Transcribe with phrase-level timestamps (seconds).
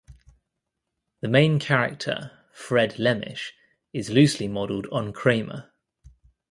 [1.19, 3.51] The main character, Fred Lemish,
[3.93, 5.71] is loosely modeled on Kramer.